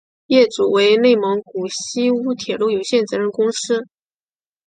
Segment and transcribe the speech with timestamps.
[0.25, 3.85] 业主为内蒙古锡乌铁路有限责任公司。